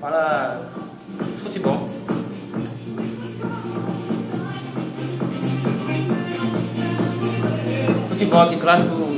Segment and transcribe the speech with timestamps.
[0.00, 0.60] Fala
[1.42, 1.88] futebol.
[8.10, 9.15] Futebol aqui, clássico.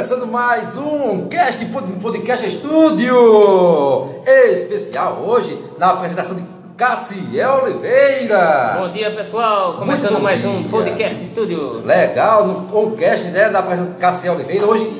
[0.00, 1.62] Começando mais um cast,
[2.00, 6.42] podcast estúdio especial hoje na apresentação de
[6.74, 8.78] Cassiel Oliveira.
[8.78, 9.74] Bom dia, pessoal.
[9.74, 11.82] Começando mais um podcast estúdio.
[11.84, 14.64] Legal, no um cast né, da apresentação de Cassiel Oliveira.
[14.64, 14.90] Hoje,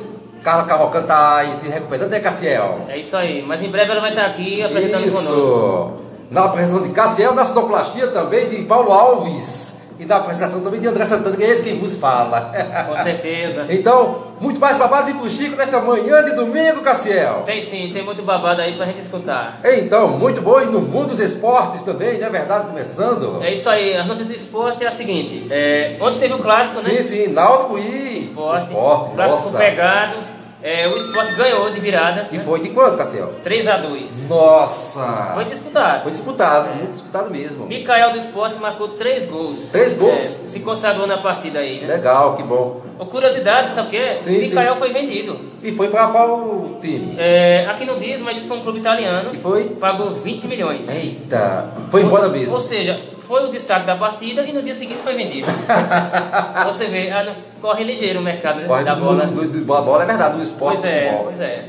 [0.44, 2.84] Carla Cavalcante tá aí se recuperando, né, Cassiel?
[2.86, 3.42] É isso aí.
[3.42, 5.32] Mas em breve ela vai estar aqui apresentando conosco.
[5.32, 5.90] Isso.
[6.30, 9.79] Na apresentação de Cassiel, na sonoplastia também de Paulo Alves.
[10.00, 12.50] E na apresentação também de André Santana, que é esse quem vos fala.
[12.88, 13.66] Com certeza.
[13.80, 17.42] Então, muito mais babado e fuxico nesta manhã de domingo, Cassiel.
[17.44, 19.60] Tem sim, tem muito babado aí pra gente escutar.
[19.62, 20.60] Então, muito bom.
[20.60, 22.66] E no mundo dos esportes também, não é verdade?
[22.68, 23.42] Começando.
[23.42, 25.46] É isso aí, as notícias do esporte é a seguinte.
[25.50, 26.88] É, ontem teve o clássico, né?
[26.88, 28.64] Sim, sim, Náutico e Esporte.
[28.64, 29.14] esporte.
[29.14, 29.58] clássico Nossa.
[29.58, 30.16] pegado.
[30.62, 32.28] É, o esporte ganhou de virada.
[32.30, 33.32] E foi de quanto, Cassiel?
[33.44, 34.28] 3x2.
[34.28, 35.30] Nossa!
[35.34, 36.02] Foi disputado.
[36.02, 37.66] Foi disputado, muito disputado mesmo.
[37.66, 39.70] Micael do esporte marcou 3 gols.
[39.70, 40.16] Três gols?
[40.16, 41.94] É, se consagrou na partida aí, né?
[41.94, 42.80] Legal, que bom.
[42.96, 44.14] Uma curiosidade, sabe o que é?
[44.16, 44.54] Sim, sim.
[44.78, 45.38] foi vendido.
[45.62, 47.14] E foi para qual time?
[47.18, 49.30] É, aqui não diz, mas diz que é um clube italiano.
[49.32, 49.64] E foi?
[49.80, 50.88] Pagou 20 milhões.
[50.88, 52.60] Eita, foi embora Ou mesmo.
[52.60, 53.00] seja,
[53.30, 55.46] foi o destaque da partida e no dia seguinte foi vendido.
[56.66, 57.10] Você vê,
[57.62, 59.24] corre ligeiro o mercado né, Corre da do bola.
[59.24, 61.64] mundo do, do, da bola, é verdade, do esporte Pois é, pois é.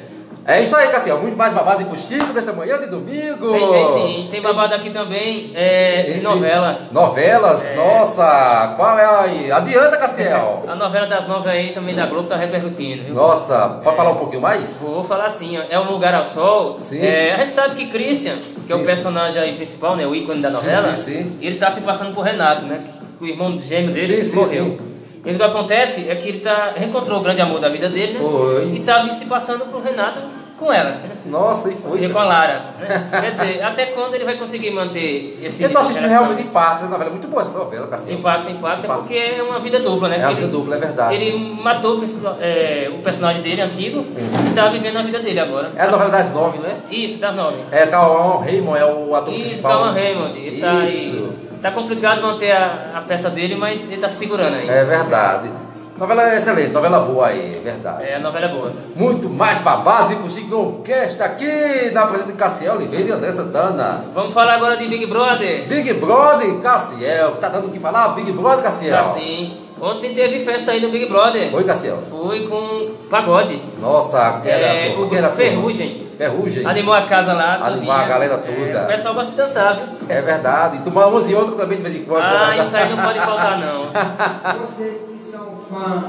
[0.46, 1.20] É isso aí, Cassiel.
[1.20, 3.52] Muito mais babado e fuxico desta manhã de domingo.
[3.52, 4.28] Tem, tem sim.
[4.32, 6.78] Tem babado aqui também é, de Esse- novela.
[6.92, 7.66] Novelas?
[7.68, 7.76] É.
[7.76, 9.52] Nossa, qual é aí?
[9.52, 10.64] Adianta, Cassiel.
[10.68, 13.14] A novela das nove aí também da Globo tá repercutindo, viu?
[13.14, 14.78] Nossa, pode falar um pouquinho mais?
[14.82, 16.78] Vou falar ó, é um lugar ao sol.
[16.80, 17.00] Sim.
[17.00, 18.86] É, a gente sabe que Christian, que Sim, é o sim.
[18.86, 21.38] personagem aí principal, né, o ícone da novela, sim, sim.
[21.40, 22.80] ele tá se passando por Renato, né?
[23.20, 24.66] O irmão gêmeo dele Sim, sim, morreu.
[24.66, 24.91] sim.
[25.24, 28.14] E o que acontece é que ele tá, reencontrou o grande amor da vida dele,
[28.14, 28.20] né?
[28.20, 28.74] Foi.
[28.76, 30.20] E tava se passando por Renato
[30.58, 30.90] com ela.
[30.92, 31.10] né?
[31.26, 32.00] Nossa, e Ou foi.
[32.00, 32.62] seja, com a Lara.
[32.80, 33.10] né?
[33.22, 35.62] Quer dizer, até quando ele vai conseguir manter esse.
[35.64, 38.18] Eu tô assistindo realmente em partes, essa novela é muito boa essa novela, Cassiel.
[38.18, 39.00] Impacto, impacto, é Impacto.
[39.02, 40.16] porque é uma vida dupla, né?
[40.18, 41.16] É uma vida ele- dupla, é verdade.
[41.16, 42.04] Ele matou o
[42.40, 44.42] é, o personagem dele antigo Isso.
[44.52, 45.72] e tá vivendo a vida dele agora.
[45.76, 46.76] É a novela das nove, não é?
[46.92, 47.58] Isso, das nove.
[47.72, 49.72] É, Calvão Raymond é o ator Isso, principal.
[49.72, 50.38] Calma Raymond.
[50.40, 51.30] Ele tá aí.
[51.62, 54.68] Tá complicado manter a, a peça dele, mas ele tá se segurando aí.
[54.68, 55.50] É verdade.
[55.98, 58.04] Novela excelente, novela boa aí, é verdade.
[58.04, 58.74] É, novela é boa.
[58.96, 63.32] Muito mais babado e fuxico no cast aqui na presença de Cassiel Oliveira e André
[63.32, 64.04] Santana.
[64.12, 65.68] Vamos falar agora de Big Brother.
[65.68, 68.08] Big Brother Cassiel, tá dando o que falar?
[68.16, 69.00] Big Brother Cassiel.
[69.00, 71.54] Assim, ontem teve festa aí no Big Brother.
[71.54, 71.98] Oi, Cassiel.
[72.10, 73.62] Foi com pagode.
[73.80, 75.30] Nossa, que era É, que era.
[75.32, 76.08] Ferrugem.
[76.18, 76.66] Ferrugem.
[76.66, 77.56] Animou a casa lá.
[77.56, 77.94] Animou todinha.
[77.96, 78.84] a galera É, toda.
[78.84, 79.86] o pessoal gosta de dançar, viu?
[80.08, 80.78] É verdade.
[80.78, 82.24] E tomar uns e outros também de vez em quando.
[82.24, 82.64] Ah, né?
[82.64, 83.86] isso aí não pode faltar não.
[84.62, 86.06] Vocês que são fãs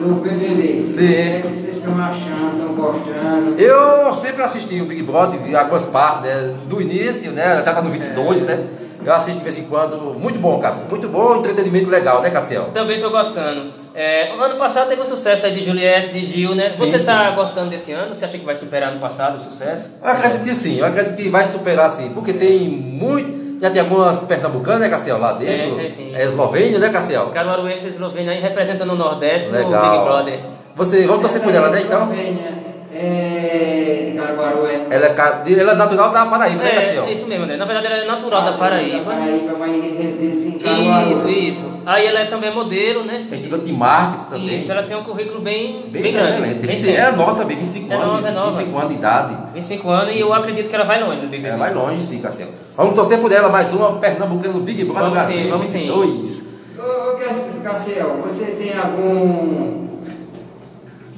[0.00, 1.04] do BBB, Sim.
[1.04, 3.60] o que é vocês estão achando, estão gostando?
[3.60, 7.62] Eu sempre assisti o Big Brother, algumas partes né, do início, né?
[7.64, 8.64] Já tá no 22, né?
[9.04, 9.96] Eu assisto de vez em quando.
[10.18, 10.88] Muito bom, Cassiel.
[10.88, 12.70] Muito bom, entretenimento legal, né, Cassiel?
[12.72, 13.72] Também tô gostando.
[13.94, 16.68] É, o ano passado teve um sucesso aí de Juliette, de Gil, né?
[16.68, 17.04] Sim, Você sim.
[17.06, 18.14] tá gostando desse ano?
[18.14, 19.90] Você acha que vai superar ano passado o sucesso?
[20.02, 23.42] Eu acredito que sim, eu acredito que vai superar sim, porque tem muito.
[23.60, 25.66] Já tem algumas pernambucanas, né, Cassiel, lá dentro.
[25.66, 26.12] Tem, tem sim.
[26.14, 27.26] É Eslovênia, né, Cassiel?
[27.26, 29.90] Caruaruense Eslovênia aí representando o Nordeste no Legal.
[29.92, 30.40] Big Brother.
[30.74, 32.02] Você, vamos torcer por ela, né, então?
[32.02, 32.50] Eslovênia,
[32.94, 34.86] É, Caruaru é.
[34.90, 37.04] Ela é, ca- ela é natural da Paraíba, né, Cassiel?
[37.06, 37.56] É, isso mesmo, né?
[37.56, 39.04] Na verdade ela é natural da Paraíba.
[39.10, 41.12] Paraíba, mas reside em Caruaru.
[41.12, 41.82] Isso, isso.
[41.86, 43.26] Aí ela é também modelo, né?
[43.30, 44.56] É estudante de marketing também.
[44.58, 46.30] Isso, ela tem um currículo bem, Bem, bem, grande.
[46.32, 46.66] excelente.
[46.66, 48.06] Bem Sim, é nova também, 25 É anos.
[48.06, 48.50] nova, é nova.
[48.58, 49.38] 25 anos de idade.
[49.54, 51.48] 25 anos e eu acredito que ela vai longe no BBB.
[51.48, 52.48] É, vai longe sim, Cassiel.
[52.76, 55.78] Vamos torcer por ela, mais uma pernambucana no Big Brother Vamos Brasil, sim, vamos sim.
[55.80, 56.44] 22.
[56.78, 59.81] Ô, ô, Cass- Cassiel, você tem algum.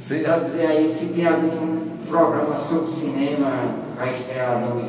[0.05, 3.51] Você Já dizer aí se tem algum programa sobre cinema
[3.97, 4.83] vai estrear no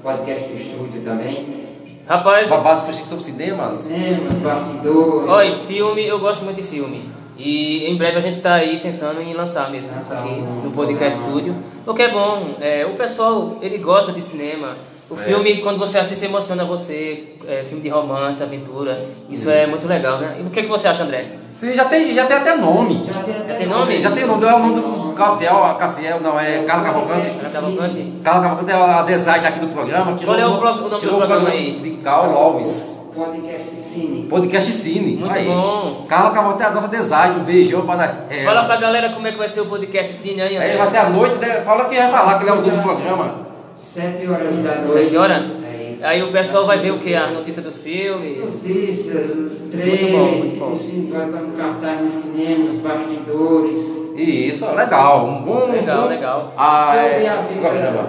[0.00, 1.64] podcast estúdio também?
[2.06, 3.76] Rapaz, Babado que sobre cinemas?
[3.76, 5.28] Cinema, bastidores.
[5.28, 7.04] olha, filme, eu gosto muito de filme.
[7.36, 10.70] E em breve a gente está aí pensando em lançar mesmo Lançar aqui um no
[10.70, 11.50] Podcast programa.
[11.50, 11.64] Studio.
[11.84, 14.76] O que é bom, é, o pessoal ele gosta de cinema.
[15.10, 15.24] O É.
[15.24, 17.24] filme, quando você assiste, emociona você.
[17.48, 18.96] É, filme de romance, aventura.
[19.28, 20.36] Isso, é muito legal, né?
[20.38, 21.24] E o que, que você acha, André?
[21.52, 23.04] Sim, já tem, já tem até nome.
[23.12, 23.86] Já tem até Já tem nome?
[23.86, 27.28] Sim, já tem o nome, é o nome do Cassiel, Cassiel não, é Carlos Cavalcante.
[27.40, 28.12] Ana Cavalcante.
[28.22, 30.16] Carlos Cavalcante é a design aqui do programa.
[30.16, 31.80] Qual é o pro- o nome do programa aí?
[31.82, 33.00] De Carl Alves.
[33.12, 34.26] Podcast Cine.
[34.30, 35.16] Podcast Cine.
[35.16, 35.44] Muito aí.
[35.46, 36.06] bom.
[36.08, 37.40] Carla Cavalcante é a nossa design.
[37.40, 38.44] Um beijão para ela.
[38.44, 40.76] Fala pra galera como é que vai ser o podcast Cine aí, André.
[40.76, 41.62] vai ser à noite, né?
[41.62, 43.49] Fala quem vai falar, que ele é o dono do programa.
[43.80, 44.86] Sete horas da noite.
[44.86, 45.42] Sete horas?
[45.64, 46.06] É isso.
[46.06, 47.14] Aí o pessoal vai ver o que?
[47.14, 48.38] A notícia dos filmes.
[48.38, 50.72] Notícias, Muito bom, trailer, muito bom.
[50.72, 54.00] o cine vai estar no cartaz no cinema, os bastidores.
[54.16, 55.26] Isso, legal.
[55.26, 55.70] Um bom.
[55.70, 56.52] Legal, bom- legal.
[56.56, 58.06] Ah, sobre é, a vida programa.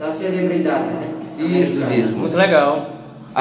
[0.00, 1.14] da celebridade, né?
[1.38, 1.86] Isso Americana.
[1.90, 2.18] mesmo.
[2.20, 2.86] Muito legal.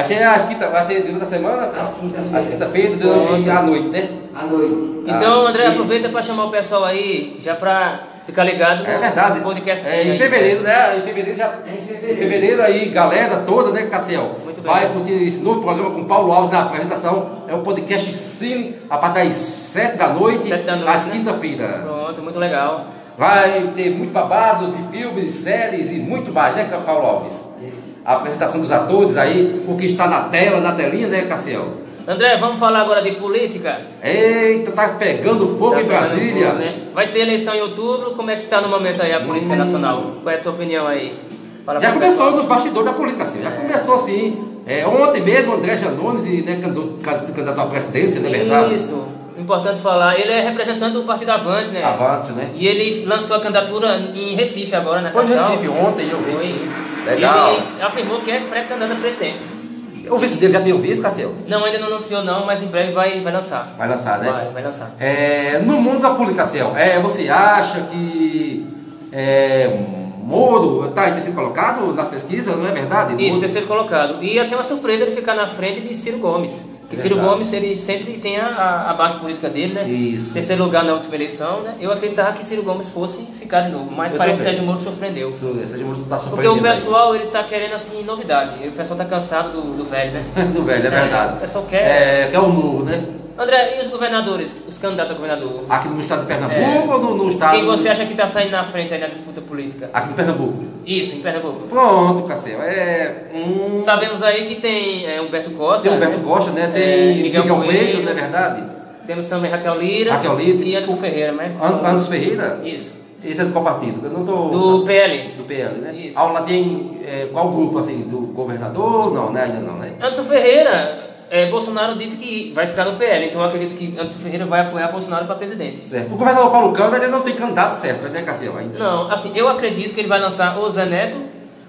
[0.04, 1.62] Ser às quinta, vai ser durante a semana?
[1.68, 2.34] Às quinta-feiras.
[2.36, 4.10] Às quinta-feira, durante a noite, né?
[4.36, 5.02] À noite.
[5.08, 5.72] Então, Ah, André, isso.
[5.74, 9.40] aproveita pra chamar o pessoal aí, já pra ficar ligado É verdade.
[9.40, 10.18] no podcast É, em aí.
[10.18, 10.98] fevereiro, né?
[10.98, 11.46] Em fevereiro já.
[11.66, 12.18] É em Em fevereiro.
[12.20, 14.36] fevereiro aí, galera toda, né, Cassiel?
[14.44, 14.72] Muito bem.
[14.72, 17.44] Vai curtir esse novo programa com Paulo Alves na apresentação.
[17.48, 21.12] É o podcast Cine, a partir das 7 da noite, Sete da noite, às né?
[21.14, 21.68] quinta-feira.
[21.84, 22.86] Pronto, muito legal.
[23.18, 27.34] Vai ter muito babados de filmes, séries e muito mais, né, Paulo Alves?
[27.62, 27.94] Isso.
[28.04, 31.68] A apresentação dos atores aí, o que está na tela, na telinha, né, Cassiel?
[32.06, 33.78] André, vamos falar agora de política?
[34.04, 36.48] Eita, tá pegando fogo Tá em Brasília.
[36.48, 36.76] fogo, né?
[36.94, 40.02] Vai ter eleição em outubro, como é que tá no momento aí a política nacional?
[40.22, 41.18] Qual é a tua opinião aí?
[41.66, 42.32] Fala Já começou pessoal.
[42.32, 43.42] nos bastidores da política, assim.
[43.42, 44.38] Já começou assim.
[44.68, 48.76] É, ontem mesmo, André Janones, né, candidato à presidência, não é verdade?
[48.76, 49.02] Isso,
[49.38, 50.20] importante falar.
[50.20, 51.84] Ele é representante do Partido Avante, né?
[51.86, 52.50] Avante, né?
[52.56, 55.52] E ele lançou a candidatura em Recife agora, na Foi capital.
[55.52, 56.70] Recife, ontem eu vi, sim.
[57.06, 57.54] Legal.
[57.54, 59.63] Ele afirmou que é pré-candidato a presidente.
[60.10, 61.34] O vice dele já tem o vice, Cassiel?
[61.48, 63.74] Não, ainda não anunciou não, mas em breve vai, vai lançar.
[63.78, 64.32] Vai lançar, né?
[64.32, 64.92] Vai, vai lançar.
[65.00, 68.68] É, no mundo da política, Cassiel, é, você acha que
[69.12, 69.80] é,
[70.24, 73.14] Moro está em terceiro colocado nas pesquisas, não é verdade?
[73.14, 74.24] Isso, Moro- terceiro colocado.
[74.24, 76.66] E até uma surpresa ele ficar na frente de Ciro Gomes.
[77.02, 77.16] Ciro.
[77.18, 79.88] Gomes, ele sempre tem a, a base política dele, né?
[79.88, 80.34] Isso.
[80.34, 81.76] Terceiro lugar na última eleição, né?
[81.80, 84.50] Eu acreditava que Ciro Gomes fosse ficar de novo, mas Eu parece que.
[84.50, 85.30] Sérgio Moro surpreendeu.
[85.30, 86.62] Isso, de Moro está Porque o surpreendendo.
[86.64, 88.68] pessoal, ele tá querendo, assim, novidade.
[88.68, 90.24] O pessoal tá cansado do, do velho, né?
[90.54, 91.38] do velho, é verdade.
[91.38, 91.84] o pessoal quer.
[91.84, 93.04] É, quer o novo, né?
[93.38, 95.64] André, e os governadores, os candidatos a governador?
[95.68, 97.56] Aqui no estado de Pernambuco ou no, no estado.
[97.56, 99.90] Quem você acha que tá saindo na frente aí na disputa política?
[99.92, 100.64] Aqui no Pernambuco.
[100.86, 101.68] Isso, em Pernambuco.
[101.68, 102.62] Pronto, Cassiel.
[102.62, 103.26] É.
[103.34, 103.78] Um...
[103.80, 105.88] Sabemos aí que tem é, Humberto Costa.
[105.88, 106.20] Tem Humberto?
[106.20, 106.66] Costa, né?
[106.66, 108.04] É, Tem Miguel Miguel Coelho.
[108.04, 108.64] Não é verdade?
[109.08, 110.14] Temos também Raquel Lira.
[110.14, 110.64] Raquel Lira.
[110.64, 111.52] E Anderson Ferreira, né?
[111.62, 112.62] An- Anderson Ferreira?
[112.64, 112.94] Isso.
[113.26, 114.06] Esse é do qual partido?
[114.06, 114.50] Eu não tô.
[114.50, 115.30] Do PL.
[115.30, 115.94] Do PL, né?
[115.94, 116.20] Isso.
[116.20, 118.02] Lá tem é, qual grupo, assim?
[118.10, 119.14] Do governador?
[119.14, 119.44] Não, né?
[119.44, 119.92] Ainda não, né?
[120.00, 121.03] Anderson Ferreira,
[121.34, 124.62] é, Bolsonaro disse que vai ficar no PL, então eu acredito que Anderson Ferreira vai
[124.62, 125.78] apoiar Bolsonaro para presidente.
[125.80, 126.14] Certo.
[126.14, 128.56] O governador Paulo Câmara ainda não tem candidato certo, né, Cassiel?
[128.56, 128.78] Ainda.
[128.78, 131.18] Não, assim, eu acredito que ele vai lançar ou Zé Neto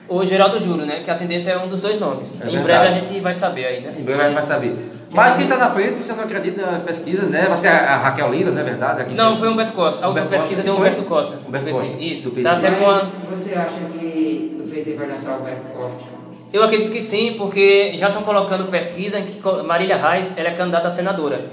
[0.06, 1.00] ou Geraldo Júlio, né?
[1.02, 2.31] Que a tendência é um dos dois nomes.
[2.43, 2.62] É em verdade.
[2.64, 3.94] breve a gente vai saber aí, né?
[3.99, 4.76] Em breve a gente vai saber.
[5.11, 7.46] Mas quem está na frente, se eu não acredito nas pesquisas, né?
[7.49, 9.00] Mas que é a Raquel Lira, não é verdade?
[9.00, 10.05] Aqui Não, tem- foi Humberto Costa.
[10.05, 10.64] A última Humberto pesquisa Costa.
[10.64, 10.88] deu Foi?
[10.88, 11.38] Humberto Costa.
[11.49, 12.02] Humberto Costa.
[12.02, 12.25] Isso.
[12.25, 12.43] do PT.
[12.43, 13.06] Tá até com a...
[13.31, 16.13] Você acha que o PT vai lançar o Alberto Costa?
[16.55, 20.53] Eu acredito que sim, porque já estão colocando pesquisa em que Marília Reis ela é
[20.53, 21.45] candidata a senadora.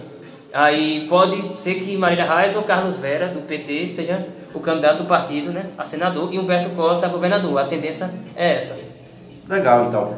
[0.54, 5.06] Aí pode ser que Marília Reis ou Carlos Vera, do PT, seja o candidato do
[5.06, 7.58] partido né, a senador e Humberto Costa a governador.
[7.58, 8.78] A tendência é essa.
[9.50, 10.14] Legal, então.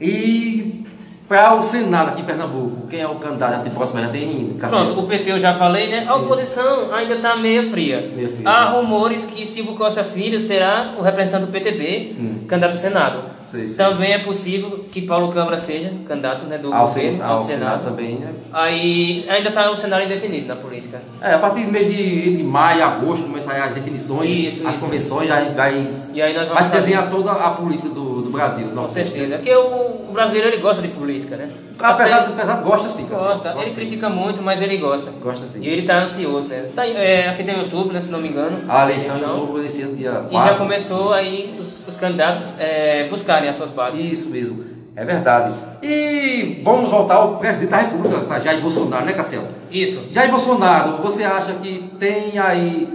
[0.00, 0.86] E
[1.28, 4.00] para o Senado aqui em Pernambuco, quem é o candidato de próximo?
[4.00, 4.86] Já tem Cassiel?
[4.86, 6.06] Pronto, o PT eu já falei, né?
[6.08, 8.10] A oposição ainda está meio fria.
[8.16, 8.48] Meio fria.
[8.48, 12.14] Há rumores que Silvio Costa Filho será o representante do PTB,
[12.48, 13.33] candidato a Senado.
[13.54, 13.76] Sei, sei.
[13.76, 17.58] Também é possível que Paulo Câmara seja candidato né, do Ao, governo ao, ao Senado.
[17.58, 18.32] Senado também, né?
[18.52, 21.00] Aí ainda está o cenário indefinido na política.
[21.20, 24.74] É, a partir do mês de entre maio e agosto começam as definições, Isso, as
[24.74, 24.84] isso.
[24.84, 28.68] convenções, vai, E aí nós vamos se desenhar toda a política do, Brasil.
[28.68, 29.36] Com certeza.
[29.36, 31.48] Porque o, o brasileiro ele gosta de política, né?
[31.78, 33.06] Apesar dos pesados, gosta sim.
[33.06, 33.54] Gosta.
[33.56, 33.74] Ele sim.
[33.74, 35.10] critica muito, mas ele gosta.
[35.10, 35.60] Gosta sim.
[35.62, 36.66] E ele tá ansioso, né?
[36.74, 38.56] Tá, é, aqui tem o YouTube, né, se não me engano.
[38.68, 40.28] A eleição de outubro desse ano, dia 4.
[40.30, 44.00] E já começou aí os, os candidatos é, buscarem as suas bases.
[44.00, 44.64] Isso mesmo,
[44.96, 45.52] é verdade.
[45.82, 49.42] E vamos voltar ao presidente da República, Jair Bolsonaro, né, Cassiel?
[49.70, 50.04] Isso.
[50.10, 52.88] Jair Bolsonaro, você acha que tem aí,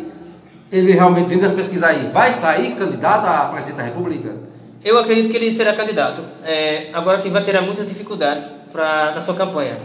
[0.72, 4.50] ele realmente, vindo das pesquisas aí, vai sair candidato a presidente da República?
[4.83, 6.21] Eu acredito que ele será candidato.
[6.43, 9.75] É, agora que vai ter muitas dificuldades pra, na sua campanha.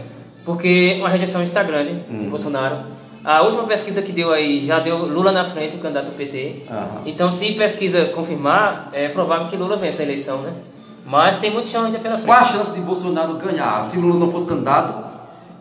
[0.45, 2.19] Porque uma rejeição está grande Hum.
[2.19, 2.77] de Bolsonaro.
[3.23, 6.63] A última pesquisa que deu aí já deu Lula na frente, o candidato PT.
[6.69, 7.01] Aham.
[7.07, 10.53] Então, se pesquisa confirmar, é provável que Lula vença a eleição, né?
[11.07, 12.27] Mas tem muito chão ainda pela frente.
[12.27, 13.83] Qual a chance de Bolsonaro ganhar?
[13.83, 14.93] Se Lula não fosse candidato,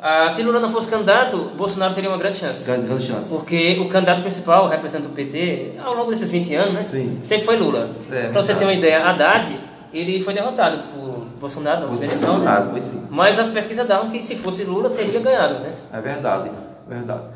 [0.06, 2.62] Ah, se Lula não fosse candidato, Bolsonaro teria uma grande chance.
[2.62, 3.26] grande, chance.
[3.26, 6.82] Porque o candidato principal, representa o PT, ao longo desses 20 anos, né?
[6.82, 7.20] Sim.
[7.22, 7.88] Sempre foi Lula.
[8.12, 9.58] É, pra você ter uma ideia, Haddad,
[9.94, 12.34] ele foi derrotado por Bolsonaro na última eleição, né?
[12.34, 13.02] Bolsonaro, pois sim.
[13.08, 15.70] Mas as pesquisas davam que se fosse Lula, teria ganhado, né?
[15.90, 16.50] É verdade,
[16.86, 17.30] verdade.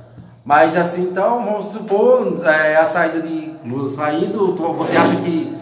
[0.45, 5.57] Mas assim, então, vamos supor, é, a saída de Lula saindo, você acha que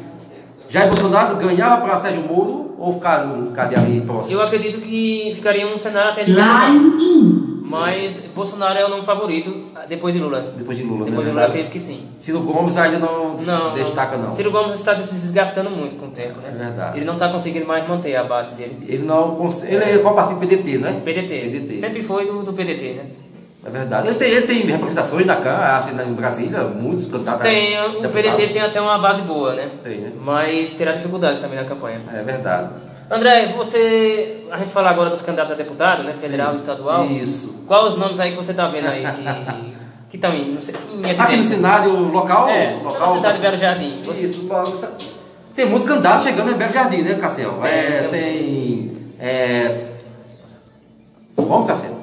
[0.69, 4.39] Jair Bolsonaro ganhava para Sérgio Moro ou ficar, ficar de ali próximo?
[4.39, 7.57] Eu acredito que ficaria um cenário até de in.
[7.69, 9.53] Mas Bolsonaro é o nome favorito
[9.89, 10.53] depois de Lula.
[10.57, 11.25] Depois de Lula, Depois né?
[11.25, 12.01] de Lula, eu acredito que sim.
[12.19, 14.31] Ciro Gomes ainda não, Não, destaca, não.
[14.31, 16.51] Ciro Gomes está se desgastando muito com o tempo, né?
[16.55, 16.99] É verdade.
[16.99, 18.77] Ele não está conseguindo mais manter a base dele.
[18.89, 19.75] Ele não consegue.
[19.75, 20.39] Ele é qual partido?
[20.39, 20.93] PDT, não é?
[20.93, 21.41] PDT.
[21.41, 21.77] PDT.
[21.79, 23.05] Sempre foi do, do PDT, né?
[23.67, 24.09] É verdade.
[24.09, 27.43] Ele tem, ele tem representações na Câmara, assim, em Brasília, muitos candidatos.
[27.43, 28.13] Tem, o deputado.
[28.13, 29.71] PDT tem até uma base boa, né?
[29.83, 30.13] Tem, né?
[30.21, 32.01] Mas terá dificuldades também na campanha.
[32.13, 32.69] É verdade.
[33.11, 34.45] André, você.
[34.51, 36.13] A gente fala agora dos candidatos a deputado, né?
[36.13, 37.05] Federal e estadual.
[37.07, 37.65] Isso.
[37.67, 39.77] Quais os nomes aí que você está vendo aí que
[40.11, 44.03] que estão em, em Aqui no cenário local, É, local na cidade de Belo Jardim.
[44.05, 44.49] Você- Isso,
[45.55, 47.59] tem muitos candidatos chegando em Belo Jardim, né, Cassiel?
[47.65, 48.11] É, temos.
[48.11, 48.97] tem.
[49.19, 49.87] É,
[51.35, 51.96] como, Cassiel?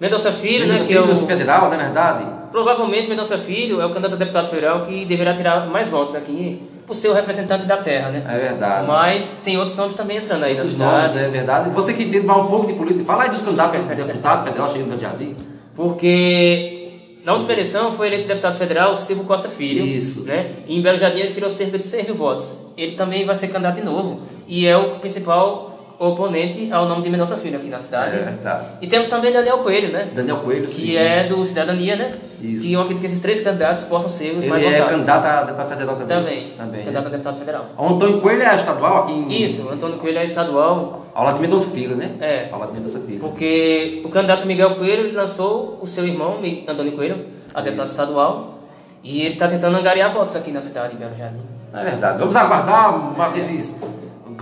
[0.00, 0.66] Mendonça Filho, né?
[0.66, 2.38] Ministro Que é o, Federal, não é verdade?
[2.50, 6.60] provavelmente Mendonça Filho é o candidato a deputado federal que deverá tirar mais votos aqui
[6.86, 8.24] por ser o representante da terra, né?
[8.26, 8.86] É verdade.
[8.86, 11.26] Mas tem outros nomes também entrando aí Outros na nomes, né?
[11.26, 11.70] É verdade.
[11.70, 14.68] Você que entende mais um pouco de política, fala aí dos candidatos a deputado federal
[14.68, 15.36] chegando no Belo Jardim.
[15.76, 16.88] Porque
[17.24, 19.84] na última eleição foi eleito deputado federal Silvio Costa Filho.
[19.84, 20.22] Isso.
[20.22, 20.50] Né?
[20.66, 22.54] E em Belo Jardim ele tirou cerca de 6 mil votos.
[22.76, 24.20] Ele também vai ser candidato de novo.
[24.46, 28.16] E é o principal oponente ao nome de Mendonça Filho aqui na cidade.
[28.16, 28.64] É verdade.
[28.80, 30.08] E temos também Daniel Coelho, né?
[30.14, 30.82] Daniel Coelho, sim.
[30.82, 32.14] Que é do Cidadania, né?
[32.40, 32.66] Isso.
[32.66, 34.92] E eu acredito que esses três candidatos possam ser os mais Ele é votados.
[34.94, 36.16] candidato a deputado federal também.
[36.16, 36.50] Também.
[36.56, 36.80] Também.
[36.80, 37.08] Candidato né?
[37.08, 37.66] a deputado federal.
[37.76, 39.42] O Antônio Coelho é estadual aqui em.
[39.42, 42.10] Isso, Antônio Coelho é estadual, Ao lado de Mendonça Filho, né?
[42.20, 42.48] É.
[42.52, 43.18] Ao lado de Mendonça Filho.
[43.18, 46.38] porque o candidato Miguel Coelho ele lançou o seu irmão,
[46.68, 47.16] Antônio Coelho,
[47.52, 47.94] a deputado Isso.
[47.94, 48.58] estadual,
[49.02, 51.40] e ele está tentando angariar votos aqui na cidade de Belo Jardim.
[51.74, 52.18] É verdade.
[52.18, 53.28] Vamos aguardar uma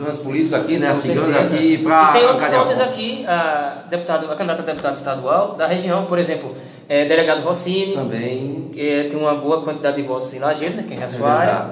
[0.03, 0.89] ganhos políticos aqui, né?
[0.89, 1.55] Com Chegando certeza.
[1.55, 6.05] aqui para tem outros nomes aqui, a, deputado, a candidata a deputado estadual da região,
[6.05, 6.55] por exemplo,
[6.89, 8.71] é, delegado Rossini, Também.
[8.77, 11.67] é, tem uma boa quantidade de votos em Lajeado, né, que é a sua área,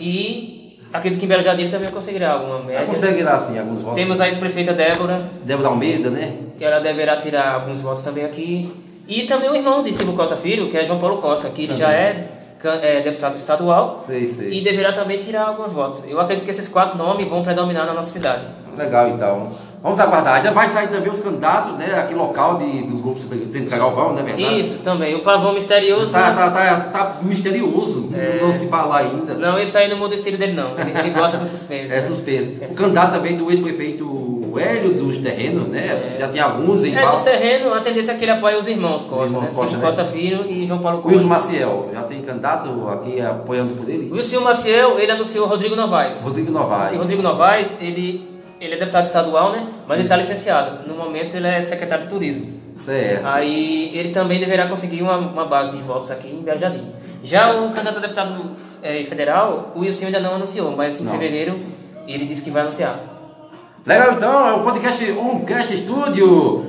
[0.00, 2.86] e acredito que em Belo Jardim também conseguirá alguma média.
[2.86, 3.96] consegue dar, assim, alguns votos.
[3.96, 6.34] Temos a ex-prefeita Débora, Débora Almeida, né?
[6.56, 8.72] que ela deverá tirar alguns votos também aqui.
[9.06, 11.74] E também o irmão de Silvio Costa Filho, que é João Paulo Costa, que ele
[11.74, 12.26] já é,
[12.64, 14.52] é deputado estadual Sei, sei.
[14.52, 16.00] e deverá também tirar alguns votos.
[16.06, 18.46] Eu acredito que esses quatro nomes vão predominar na nossa cidade.
[18.76, 19.48] Legal, então.
[19.82, 20.36] Vamos aguardar.
[20.36, 21.94] Ainda vai sair também os candidatos, né?
[21.98, 24.60] Aqui local de, do grupo Central Galvão, não é verdade?
[24.60, 26.10] Isso também, o pavão misterioso.
[26.10, 26.34] Tá, né?
[26.34, 28.10] tá, tá, tá misterioso.
[28.40, 29.34] Não se fala ainda.
[29.34, 30.76] Não, esse aí não muda o estilo dele, não.
[30.78, 31.92] Ele, ele gosta do suspense.
[31.92, 32.58] É suspense.
[32.68, 34.04] O candidato também do ex-prefeito
[34.58, 36.16] Hélio dos terrenos, né?
[36.18, 39.02] Já tem alguns em É, dos terrenos, a tendência é que ele apoie os irmãos
[39.02, 39.50] Costa, irmãos né?
[39.54, 39.84] Costa, né?
[39.84, 41.28] Costa Filho e João Paulo Wilson Costa.
[41.28, 44.10] Maciel, já tem candidato aqui apoiando por ele?
[44.10, 46.20] O Wilson Maciel, ele anunciou Rodrigo Novaes.
[46.22, 46.98] Rodrigo Novaes.
[46.98, 48.28] Rodrigo Novaes, ele,
[48.60, 49.66] ele é deputado estadual, né?
[49.86, 50.88] Mas ele está licenciado.
[50.88, 52.46] No momento ele é secretário de turismo.
[52.76, 53.24] Certo.
[53.26, 56.86] Aí ele também deverá conseguir uma, uma base de votos aqui em Belo Jardim.
[57.24, 58.44] Já o candidato a deputado
[58.82, 61.12] eh, federal, o Wilson ainda não anunciou, mas em Não.
[61.12, 61.58] fevereiro
[62.06, 63.00] ele disse que vai anunciar.
[63.86, 66.64] Legal, então, é o podcast Umcast Studio.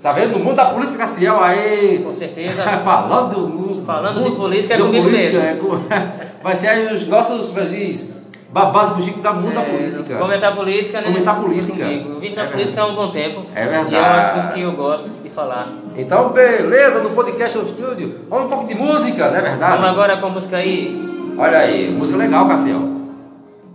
[0.00, 0.38] Tá vendo?
[0.38, 2.00] No mundo da política, Cassiel, aí.
[2.04, 2.62] Com certeza.
[2.84, 5.40] Falando, nos- Falando de política é comigo mesmo.
[5.40, 5.78] é com-
[6.42, 8.10] vai ser aí os nossos, como diz,
[8.52, 10.16] babás do Chico da mundo da É, política.
[10.18, 11.06] Comentar política, né?
[11.06, 11.84] Comentar política.
[11.84, 13.42] Vivo na É política há um bom tempo.
[13.54, 13.94] É verdade.
[13.94, 15.68] E é um assunto que eu gosto de falar.
[15.96, 18.20] Então, beleza, no podcast Studio.
[18.28, 19.72] Vamos um pouco de música, não é verdade?
[19.72, 21.34] Vamos agora com a música aí.
[21.38, 22.80] Olha aí, música legal, Cassiel.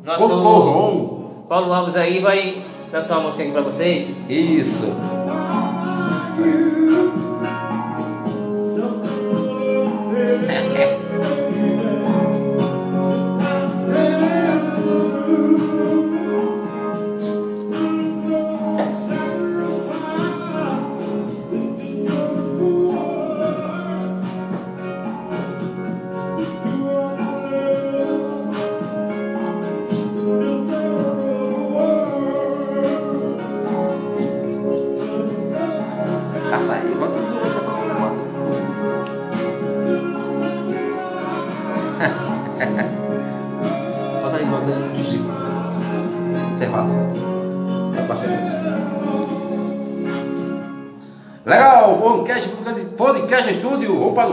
[0.06, 1.17] Nosso Cocorrom.
[1.48, 2.58] Paulo Alves aí vai
[2.91, 4.15] lançar uma música aqui pra vocês.
[4.29, 4.88] Isso.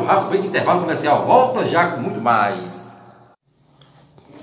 [0.05, 1.25] O rápido intervalo comercial.
[1.25, 2.91] Volta já com muito mais.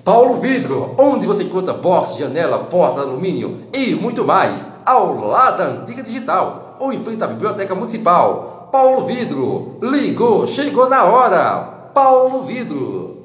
[0.03, 5.65] Paulo Vidro, onde você encontra box, janela, porta, alumínio e muito mais, ao lado da
[5.65, 8.69] Antiga Digital, ou em frente à Biblioteca Municipal.
[8.71, 11.91] Paulo Vidro, ligou, chegou na hora.
[11.93, 13.17] Paulo Vidro.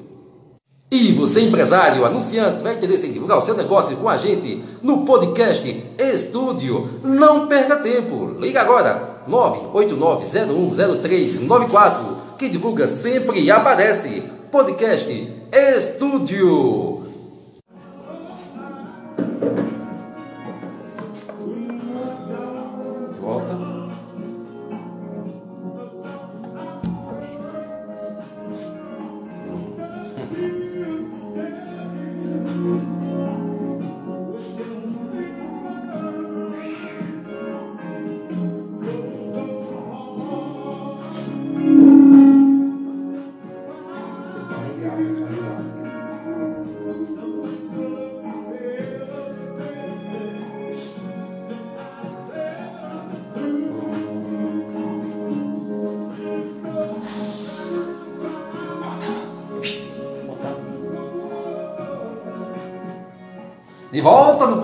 [0.91, 4.99] E você, empresário, anunciante, vai interesse em divulgar o seu negócio com a gente no
[4.99, 6.87] podcast Estúdio?
[7.03, 8.35] Não perca tempo.
[8.39, 12.26] Liga agora, 989-010394.
[12.37, 14.21] Que divulga sempre e aparece.
[14.51, 15.11] Podcast
[15.51, 17.06] Estúdio.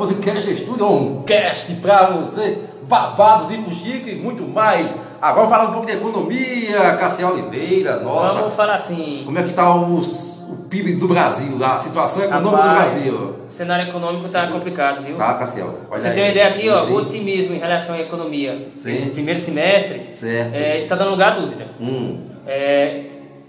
[0.07, 2.57] Podcast Estúdio, um cast pra você,
[2.89, 4.93] babados e fuxique e muito mais.
[5.21, 8.33] Agora falar um pouco de economia, Cassia Oliveira, nossa.
[8.33, 9.21] Vamos falar assim.
[9.23, 13.35] Como é que tá os, o PIB do Brasil, a situação econômica rapaz, do Brasil?
[13.47, 15.15] O cenário econômico tá complicado, viu?
[15.15, 15.73] Tá, Cassiel?
[15.89, 16.13] Você aí.
[16.13, 16.91] tem uma ideia aqui, ó, Sim.
[16.91, 18.67] o otimismo em relação à economia.
[18.73, 18.91] Sim.
[18.91, 20.09] Esse primeiro semestre
[20.53, 21.67] é, está dando lugar à dúvida.
[21.79, 23.03] Hum, É,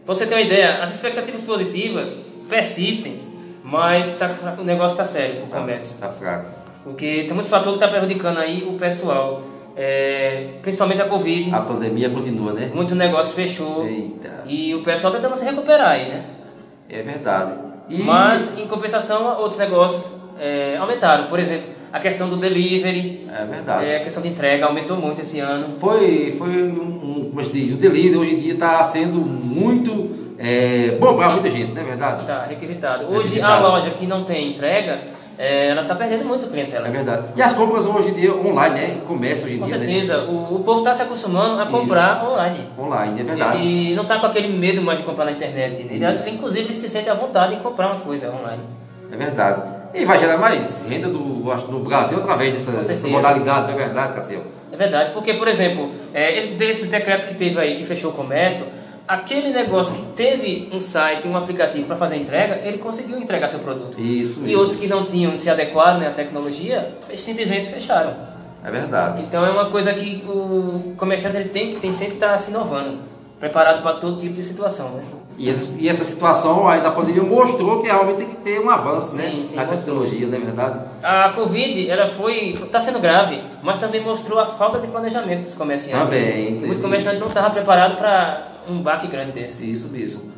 [0.07, 3.21] você ter uma ideia, as expectativas positivas persistem,
[3.65, 5.97] mas tá, o negócio está sério o tá, comércio.
[5.99, 6.51] tá fraco.
[6.85, 9.43] Porque tem muitos fatores que estão prejudicando aí o pessoal.
[9.77, 11.53] É, principalmente a Covid.
[11.53, 12.71] A pandemia continua, né?
[12.73, 13.85] Muito negócio fechou.
[13.85, 14.45] Eita.
[14.47, 16.25] E o pessoal está tentando se recuperar aí, né?
[16.89, 17.53] É verdade.
[17.89, 21.27] E Mas, em compensação, outros negócios é, aumentaram.
[21.27, 23.85] Por exemplo, a questão do delivery, É verdade.
[23.87, 25.77] é, a questão de entrega aumentou muito esse ano.
[25.81, 30.04] Foi, foi um, um- como se diz, o delivery hoje em dia está sendo muito
[30.39, 32.27] é, bom para muita gente, não é verdade?
[32.27, 33.05] Tá requisitado.
[33.07, 33.67] Hoje, Requisitado.
[33.67, 35.01] a loja que não tem entrega,
[35.39, 36.87] é, ela está perdendo muito clientela.
[36.89, 37.27] É verdade.
[37.37, 38.97] E as compras hoje em dia online, né?
[39.07, 39.87] Comércio hoje em Com dia, né?
[39.87, 40.19] certeza.
[40.25, 42.61] O, o povo está se acostumando a comprar online.
[42.79, 43.59] Online, é verdade.
[43.63, 45.81] E não está com aquele medo mais de comprar na internet.
[45.81, 48.63] Ele, inclusive, se sente à vontade em comprar uma coisa online.
[49.13, 49.63] É verdade.
[49.95, 53.85] E vai gerar mais renda do, acho, no Brasil através dessa, dessa modalidade, não é
[53.85, 54.43] verdade, Cassiel?
[54.73, 58.13] É verdade, porque, por exemplo, é, esse- desses decretos que teve aí, que fechou o
[58.15, 58.65] comércio,
[59.07, 63.59] aquele negócio que teve um site, um aplicativo para fazer entrega, ele conseguiu entregar seu
[63.61, 64.01] produto.
[64.01, 64.59] Isso E mesmo.
[64.61, 68.15] outros que não tinham se adequado né, à tecnologia, eles simplesmente fecharam.
[68.65, 69.23] É verdade.
[69.23, 72.99] Então é uma coisa que o comerciante ele tem que tem sempre estar se inovando,
[73.39, 75.03] preparado para todo tipo de situação, né?
[75.37, 78.71] E essa, e essa situação aí da pandemia mostrou que realmente tem que ter um
[78.71, 79.31] avanço, né?
[79.31, 80.01] Sim, sim, na mostrou.
[80.01, 80.81] tecnologia, não é verdade?
[81.03, 85.55] A Covid, ela foi, está sendo grave, mas também mostrou a falta de planejamento dos
[85.55, 86.05] comerciantes.
[86.05, 89.71] Também, Muito teve comerciante não estava preparado para um baque grande desse.
[89.71, 90.33] Isso mesmo.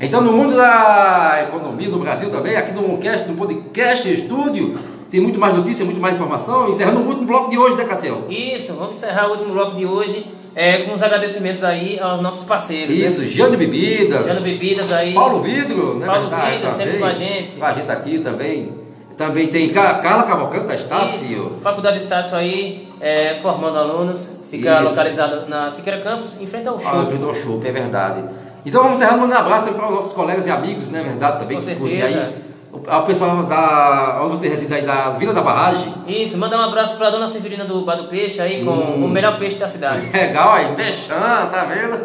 [0.00, 4.78] Então, no mundo da economia no Brasil também, aqui no Cast, no Podcast Estúdio,
[5.10, 6.68] tem muito mais notícia, muito mais informação.
[6.68, 8.26] Encerrando o último bloco de hoje, né, Cassiel?
[8.28, 12.44] Isso, vamos encerrar o último bloco de hoje é, com os agradecimentos aí aos nossos
[12.44, 12.96] parceiros.
[12.96, 13.26] Isso, né?
[13.28, 15.14] Jane Bebidas, Dando bebidas aí.
[15.14, 16.06] Paulo Vidro, né?
[16.06, 17.00] Paulo verdade, Vidro, sempre também.
[17.00, 17.56] com a gente.
[17.56, 18.81] Com a gente aqui também.
[19.26, 21.32] Também tem Ca- Carla Cavalcante da Estácio.
[21.32, 24.84] Isso, Faculdade Estácio aí, é, formando alunos, fica Isso.
[24.90, 27.06] localizada na Siqueira Campus, em frente ao Ah, show.
[27.06, 28.22] frente ao show, é verdade.
[28.64, 31.02] Então vamos encerrando, mandando um abraço também para os nossos colegas e amigos, não é
[31.02, 31.38] verdade?
[31.40, 32.04] Também Com certeza.
[32.18, 32.52] aí.
[32.72, 34.18] O, ao pessoal da.
[34.22, 35.92] onde você reside aí, da Vila da Barragem.
[36.06, 39.04] Isso, mandar um abraço pra dona Severina do Bar do Peixe aí, com Hum.
[39.04, 40.08] o melhor peixe da cidade.
[40.10, 41.16] Legal aí, mexão,
[41.52, 41.96] tá vendo?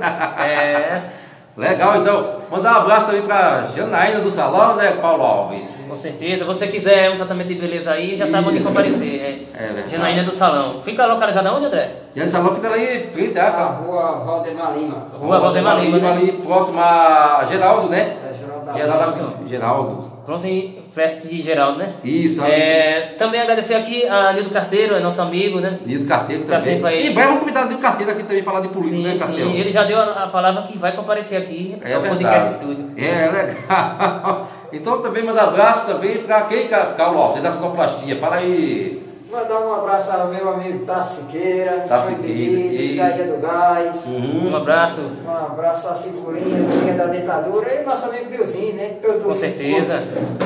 [0.43, 1.01] É,
[1.57, 2.37] Legal, então.
[2.49, 5.85] Mandar um abraço também pra Janaína do Salão, né, Paulo Alves?
[5.89, 6.45] com certeza.
[6.45, 8.67] Você quiser um tratamento de beleza aí, já sabe onde Isso.
[8.67, 9.47] comparecer.
[9.53, 9.89] É, É verdade.
[9.89, 10.81] Janaína do Salão.
[10.81, 11.91] Fica localizada onde, André?
[12.15, 15.07] Janaína do Salão fica ali em frente, A ah, rua Valdemar Lima.
[15.19, 16.09] Rua Valdemar Lima, né?
[16.11, 18.15] ali próximo a Geraldo, né?
[18.29, 19.49] É, Geraldo da Geraldo.
[19.49, 20.11] Geraldo.
[20.25, 21.93] Pronto em festa de Geraldo, né?
[22.03, 25.77] Isso, É, também agradecer aqui a Nildo Carteiro, é nosso amigo, né?
[25.86, 26.73] Nildo Carteiro Tá também.
[26.73, 27.07] sempre aí.
[27.07, 29.47] Em breve vamos convidar Nildo Carteiro aqui também falar de política, Sim, né, Cassiel?
[29.47, 29.57] sim.
[29.60, 32.23] Ele já deu a, a palavra que vai comparecer aqui É ao verdade.
[32.23, 32.91] Podcast Studio.
[32.97, 34.47] É, legal.
[34.73, 38.17] Então também manda abraço também para quem, Ca- Carlos Alves, da sonoplastia.
[38.17, 39.01] Fala aí.
[39.29, 42.93] Mandar um abraço ao meu amigo Tassi Siqueira, Tassi Fã Siqueira, Bebidas, isso.
[42.93, 44.07] Isaías do Gás.
[44.07, 45.01] Um abraço.
[45.25, 48.97] Um abraço à Cicurinha, Curinha da Ditadura e nosso amigo Biozinho, né?
[49.01, 50.01] Todo Com certeza.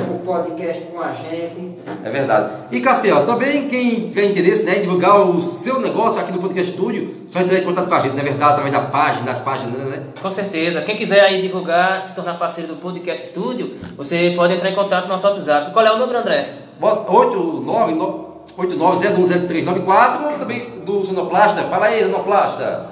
[0.09, 1.75] O, podcast com a gente.
[2.03, 2.53] É verdade.
[2.71, 6.71] E Cassiel, também quem tem interesse né, em divulgar o seu negócio aqui no Podcast
[6.71, 8.51] Studio, só entrar em contato com a gente, não é verdade?
[8.53, 10.03] Através da página, das páginas, né?
[10.19, 10.81] Com certeza.
[10.81, 15.03] Quem quiser aí divulgar, se tornar parceiro do Podcast Studio, você pode entrar em contato
[15.03, 15.71] no nosso WhatsApp.
[15.71, 16.49] Qual é o número, André?
[16.79, 21.63] Bota 89 89010394 ou também do Sonoplasta.
[21.63, 22.91] Fala aí, Sonoplasta.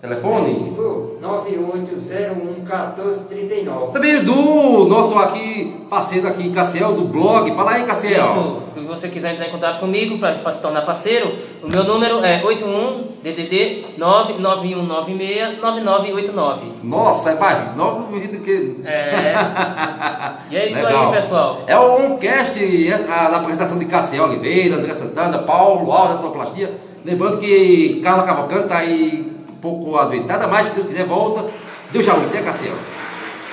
[0.00, 0.76] Telefone.
[1.22, 3.92] 98011439.
[3.92, 7.50] Também do nosso aqui, parceiro aqui, Cassiel, do blog.
[7.54, 8.24] Fala aí, Cassiel.
[8.24, 12.42] Isso, você quiser entrar em contato comigo para se tornar parceiro, o meu número é
[12.44, 16.60] 81 DDD 99196 9989.
[16.82, 18.82] Nossa, é mais novo do que.
[18.84, 19.34] É.
[20.48, 21.08] E é isso Legal.
[21.08, 21.64] aí, pessoal.
[21.66, 22.60] É o Omcast,
[23.08, 26.72] a, a apresentação de Cassiel Oliveira, André Santana, Paulo Alves, Sonoplastia.
[27.04, 31.44] Lembrando que Carla Cavalcante está aí um pouco adoentada, mas se Deus quiser, volta.
[31.90, 32.74] Deus já né, Cassiel?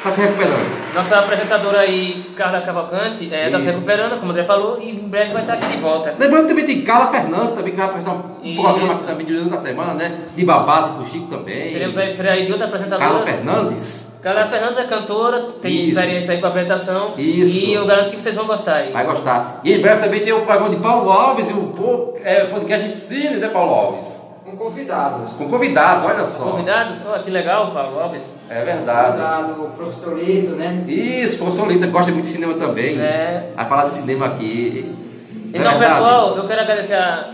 [0.03, 0.93] Está se recuperando.
[0.93, 3.67] Nossa apresentadora aí, Carla Cavalcante, está se Isso.
[3.67, 6.13] recuperando, como o André falou, e em breve vai estar aqui de volta.
[6.19, 8.61] Lembrando também tem Carla Fernandes, também, que vai apresentar um Isso.
[8.61, 10.19] programa aqui também durante a semana, né?
[10.35, 11.71] De babados com o Chico também.
[11.71, 13.31] Teremos a estreia aí de outra Carla apresentadora.
[13.31, 14.07] Fernandes.
[14.21, 15.91] Carla Fernandes é cantora, tem Isso.
[15.91, 17.13] experiência aí com a apresentação.
[17.17, 17.65] Isso.
[17.65, 18.91] E eu garanto que vocês vão gostar aí.
[18.91, 19.61] Vai gostar.
[19.63, 23.37] E em breve também tem o programa de Paulo Alves e o é, podcast Cine,
[23.37, 24.22] né, Paulo Alves?
[24.43, 25.34] Com convidados.
[25.34, 26.43] Com convidados, olha só.
[26.51, 26.99] Convidados?
[27.06, 28.23] Oh, que legal, Paulo Alves.
[28.49, 29.12] É verdade.
[29.12, 30.84] Convidado o professor Lito, né?
[30.88, 32.99] Isso, o professor Lita gosta muito de cinema também.
[32.99, 33.51] É.
[33.56, 34.93] Vai falar de cinema aqui.
[35.53, 35.93] É Então, verdade.
[35.95, 37.29] pessoal, eu quero agradecer a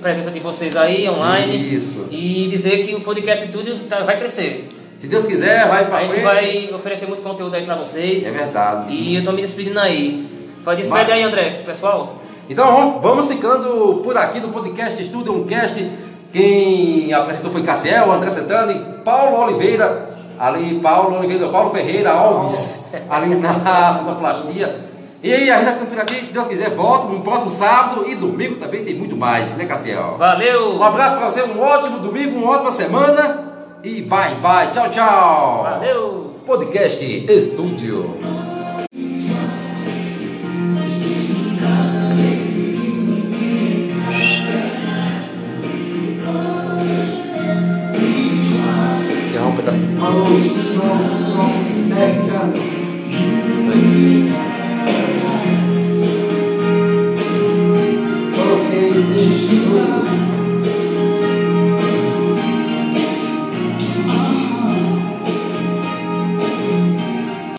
[0.00, 1.74] presença de vocês aí online.
[1.74, 2.08] Isso.
[2.10, 4.68] E dizer que o Podcast Studio tá- vai crescer.
[4.98, 6.24] Se Deus quiser, vai pra A gente frente.
[6.24, 8.26] vai oferecer muito conteúdo aí pra vocês.
[8.26, 8.90] É verdade.
[8.90, 10.26] E eu tô me despedindo aí.
[10.64, 11.18] Pode despedir Vai.
[11.18, 12.16] aí, André, pessoal.
[12.48, 15.86] Então vamos- ficando por aqui no podcast Estúdio Uncast.
[16.34, 20.08] Quem apresentou foi Cassiel, André Santana e Paulo Oliveira.
[20.36, 23.54] Ali, Paulo Oliveira, Paulo Ferreira Alves, ali na
[23.94, 24.80] sonoplastia.
[25.22, 28.04] E aí, a gente vai ficando por aqui, se Deus quiser, volta no próximo sábado
[28.08, 30.16] e domingo também tem muito mais, né, Cassiel?
[30.18, 30.74] Valeu!
[30.74, 33.54] Um abraço pra você, um ótimo domingo, uma ótima semana.
[33.84, 35.62] E bye, bye, tchau, tchau.
[35.62, 36.34] Valeu!
[36.44, 38.43] Podcast Estúdio.